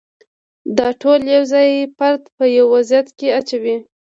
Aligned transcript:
دا 0.77 0.87
ټول 1.01 1.19
یو 1.35 1.43
ځای 1.53 1.67
فرد 1.97 2.21
په 2.35 2.43
یو 2.57 2.65
وضعیت 2.75 3.07
کې 3.17 3.27
اچوي. 3.39 3.75